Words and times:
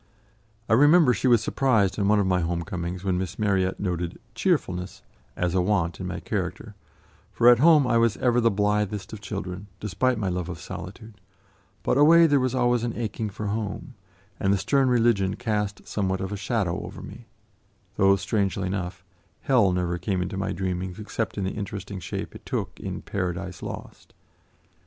I 0.67 0.73
remember 0.73 1.13
she 1.13 1.27
was 1.27 1.43
surprised 1.43 1.99
on 1.99 2.07
one 2.07 2.19
of 2.19 2.25
my 2.25 2.39
home 2.41 2.63
comings, 2.63 3.03
when 3.03 3.19
Miss 3.19 3.37
Marryat 3.37 3.79
noted 3.79 4.17
"cheerfulness" 4.33 5.03
as 5.35 5.53
a 5.53 5.61
want 5.61 5.99
in 5.99 6.07
my 6.07 6.19
character, 6.19 6.73
for 7.31 7.47
at 7.49 7.59
home 7.59 7.85
I 7.85 7.99
was 7.99 8.17
ever 8.17 8.41
the 8.41 8.49
blithest 8.49 9.13
of 9.13 9.21
children, 9.21 9.67
despite 9.79 10.17
my 10.17 10.27
love 10.27 10.49
of 10.49 10.59
solitude; 10.59 11.21
but 11.83 11.99
away, 11.99 12.25
there 12.25 12.39
was 12.39 12.55
always 12.55 12.83
an 12.83 12.97
aching 12.97 13.29
for 13.29 13.45
home, 13.45 13.93
and 14.39 14.51
the 14.51 14.57
stern 14.57 14.89
religion 14.89 15.35
cast 15.35 15.87
somewhat 15.87 16.19
of 16.19 16.31
a 16.31 16.35
shadow 16.35 16.83
over 16.83 17.03
me, 17.03 17.27
though, 17.95 18.15
strangely 18.15 18.65
enough, 18.65 19.03
hell 19.41 19.71
never 19.71 19.99
came 19.99 20.19
into 20.23 20.35
my 20.35 20.51
dreamings 20.51 20.97
except 20.97 21.37
in 21.37 21.43
the 21.43 21.51
interesting 21.51 21.99
shape 21.99 22.33
it 22.33 22.43
took 22.43 22.79
in 22.79 23.03
"Paradise 23.03 23.61
Lost." 23.61 24.15